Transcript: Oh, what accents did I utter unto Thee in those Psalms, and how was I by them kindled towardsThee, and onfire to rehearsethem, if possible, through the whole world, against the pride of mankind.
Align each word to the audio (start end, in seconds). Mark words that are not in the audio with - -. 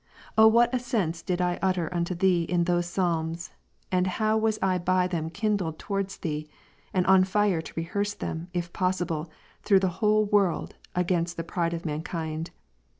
Oh, 0.35 0.47
what 0.47 0.73
accents 0.73 1.21
did 1.21 1.41
I 1.41 1.59
utter 1.61 1.87
unto 1.93 2.15
Thee 2.15 2.41
in 2.41 2.63
those 2.63 2.87
Psalms, 2.87 3.51
and 3.91 4.07
how 4.07 4.35
was 4.35 4.57
I 4.59 4.79
by 4.79 5.05
them 5.05 5.29
kindled 5.29 5.77
towardsThee, 5.77 6.47
and 6.91 7.05
onfire 7.05 7.61
to 7.63 7.73
rehearsethem, 7.75 8.47
if 8.51 8.73
possible, 8.73 9.29
through 9.61 9.81
the 9.81 9.89
whole 10.01 10.25
world, 10.25 10.73
against 10.95 11.37
the 11.37 11.43
pride 11.43 11.75
of 11.75 11.85
mankind. 11.85 12.49